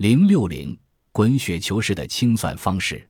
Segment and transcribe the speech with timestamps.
[0.00, 0.74] 零六零
[1.12, 3.06] 滚雪球式的清算方式，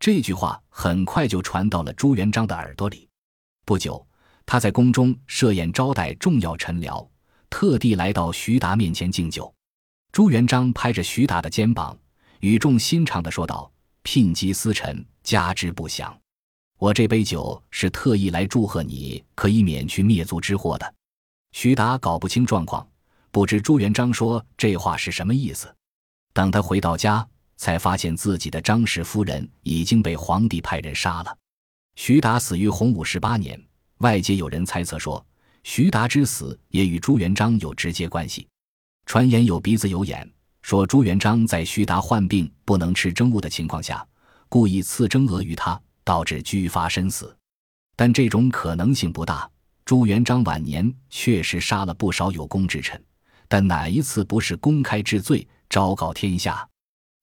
[0.00, 3.08] 这句话很快就传到了朱元璋的耳朵里。
[3.64, 4.04] 不久，
[4.44, 7.08] 他在宫中设宴招待重要臣僚，
[7.48, 9.54] 特地来到徐达面前敬酒。
[10.10, 11.96] 朱元璋拍着徐达的肩膀，
[12.40, 13.70] 语重心长地说道
[14.02, 16.12] ：“聘疾司臣，加之不祥。
[16.80, 20.94] 我这杯酒是特意来祝贺你，可以免去灭族之祸的。”
[21.54, 22.84] 徐达搞不清状况，
[23.30, 25.72] 不知朱元璋说这话是什么意思。
[26.34, 27.26] 等他回到家，
[27.56, 31.38] 才发现自己的张氏夫人已经被皇帝派人杀了。
[31.94, 33.58] 徐达死于洪武十八年，
[33.98, 35.24] 外界有人猜测说，
[35.62, 38.46] 徐达之死也与朱元璋有直接关系。
[39.06, 40.28] 传言有鼻子有眼，
[40.60, 44.04] 说朱元璋在徐达患病不能吃蒸物的情况下，
[44.48, 47.34] 故意赐蒸鹅于他，导致居发身死。
[47.94, 49.48] 但这种可能性不大。
[49.84, 53.00] 朱元璋晚年确实杀了不少有功之臣，
[53.46, 56.68] 但哪一次不是公开治罪，昭告天下？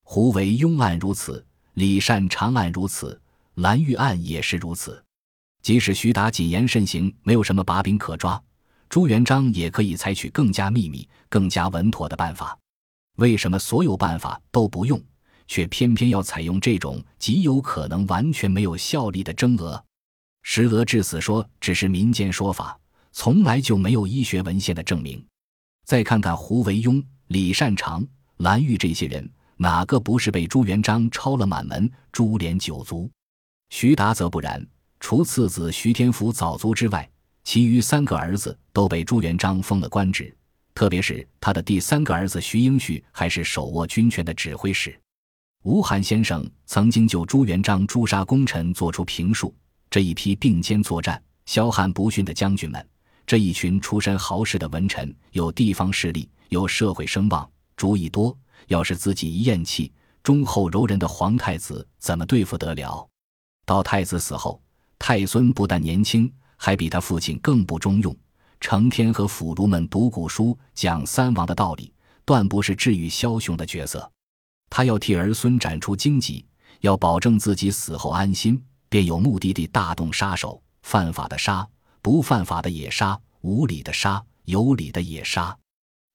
[0.02, 3.18] 胡惟庸案如此，李善长案如此，
[3.54, 5.02] 蓝玉案也是如此。
[5.62, 8.38] 即使徐达谨言慎行，没有什么把柄可抓。
[8.90, 12.54] 朱元璋也可以采取更加秘密、更加稳妥的办法。
[13.16, 15.02] 为什么所有办法都不用，
[15.48, 19.82] 却偏偏要采用这种极有可能完全没有效力的征额？
[20.42, 22.78] 石俄致死说只是民间说法，
[23.12, 25.24] 从来就没有医学文献的证明。
[25.86, 28.06] 再看看胡惟庸、李善长、
[28.38, 33.10] 蓝玉这些人，哪个不是被朱元璋抄了满门、株连九族？
[33.70, 34.66] 徐达则不然，
[35.00, 37.08] 除次子徐天福早卒之外。
[37.44, 40.32] 其余三个儿子都被朱元璋封了官职，
[40.74, 44.96] 特别是他的第三个儿子徐英旭，还是手握军权的指挥使。
[45.64, 49.52] 吴晗先生曾经就朱元璋诛杀功臣作出评述：
[49.90, 52.88] 这一批并肩作战、骁悍不驯的将军们，
[53.26, 57.50] 这一群出身豪士的文臣，有地方势力，有社会声望，
[57.82, 58.38] 主意多。
[58.68, 63.08] 要是自己一咽气，忠厚柔仁的皇太子怎么对付得了？
[63.66, 64.62] 到太子死后，
[65.00, 66.32] 太孙不但年轻。
[66.56, 68.16] 还比他父亲更不中用，
[68.60, 71.92] 成天和腐儒们读古书，讲三王的道理，
[72.24, 74.08] 断不是治愈枭雄的角色。
[74.70, 76.46] 他要替儿孙斩除荆棘，
[76.82, 81.68] 要保证自己死后安心，便有目的地大动杀手，犯法的杀，
[82.00, 85.58] 不犯法的也杀，无理的杀，有理的也杀。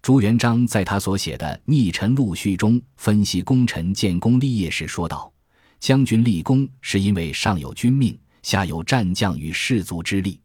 [0.01, 5.31] 朱元璋在他所写的《逆臣录序》中分析功臣建功立业时说道
[5.79, 10.39] ：“将军立功是因为上有君命。”下有战将与士卒之力，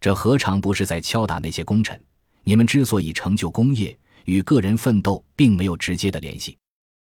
[0.00, 2.02] 这何尝不是在敲打那些功臣？
[2.42, 6.58] 你们之所以成就功业，与个人奋斗并没有直接的联系，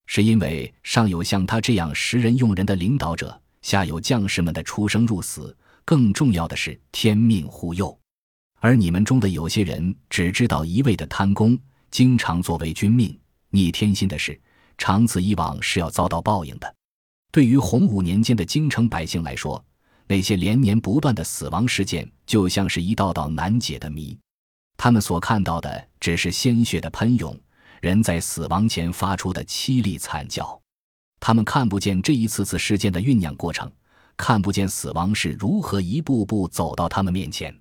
[0.07, 5.57] 是因为上有像他这样识人用人的领导者，下有将士们的出生入死。
[5.85, 7.99] 更重要的是天命护佑，
[8.61, 11.59] 而你们中的有些人只知道一味的贪功，
[11.91, 13.19] 经常作为君命
[13.51, 14.41] 逆天心的事，
[14.77, 16.75] 长此以往是要遭到报应的。
[17.31, 19.63] 对于洪武年间的京城百姓来说，
[20.07, 24.19] 那些连年不断的死亡事件，就像是一道道难解的谜。
[24.77, 27.39] 他们所看到的只是鲜血的喷涌，
[27.81, 30.59] 人在死亡前发出的凄厉惨叫。
[31.21, 33.71] 他们看不见这一次次事件的酝酿过程，
[34.17, 37.55] 看不见死亡是如何一步步走到他们面前。